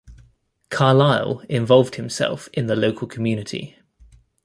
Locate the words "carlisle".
0.71-1.43